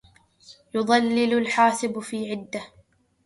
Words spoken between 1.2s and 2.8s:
الحاسبَ في عَدِّه